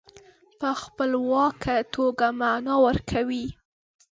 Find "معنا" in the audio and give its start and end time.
2.41-2.75